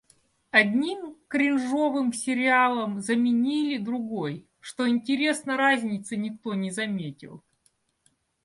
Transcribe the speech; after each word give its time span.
Одним 0.49 1.15
кринжовым 1.27 2.11
сериалом 2.11 3.01
заменили 3.01 3.77
другой. 3.77 4.47
Что 4.59 4.89
интересно, 4.89 5.57
разницы 5.57 6.15
никто 6.15 6.55
не 6.55 6.71
заметил. 6.71 7.43